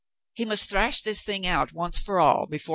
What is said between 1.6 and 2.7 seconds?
once for all before